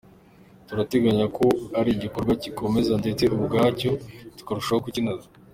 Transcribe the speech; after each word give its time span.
Turateganya 0.67 1.25
ko 1.37 1.45
ari 1.79 1.89
igikorwa 1.93 2.31
kizakomeza 2.41 2.91
ndetse 3.01 3.23
ubwacyo 3.35 3.91
tukarushaho 4.37 4.81
kukinoza. 4.85 5.27